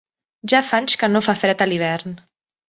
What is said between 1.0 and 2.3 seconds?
que no fa fred a l'hivern.